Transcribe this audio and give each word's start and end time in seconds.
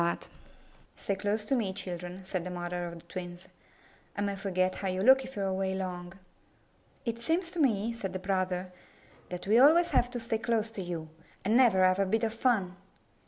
''Stay 0.97 1.15
close 1.15 1.45
to 1.45 1.53
me, 1.53 1.71
children,'* 1.71 2.25
said 2.25 2.43
the 2.43 2.49
mother 2.49 2.85
of 2.87 2.95
the 2.95 3.01
twins. 3.01 3.47
"I 4.17 4.21
may 4.21 4.35
forget 4.35 4.73
how 4.81 4.87
you 4.87 5.01
look 5.01 5.23
if 5.23 5.35
you 5.35 5.43
are 5.43 5.45
away 5.45 5.75
long.'' 5.75 6.13
"It 7.05 7.21
seems 7.21 7.51
to 7.51 7.59
me," 7.59 7.93
said 7.93 8.11
the 8.13 8.17
brother, 8.17 8.73
"that 9.29 9.45
we 9.45 9.59
always 9.59 9.91
have 9.91 10.09
to 10.09 10.19
stay 10.19 10.39
close 10.39 10.71
to 10.71 10.81
you. 10.81 11.09
I 11.45 11.49
never 11.49 11.83
have 11.85 11.99
a 11.99 12.07
bit 12.07 12.23
of 12.23 12.33
fun!" 12.33 12.77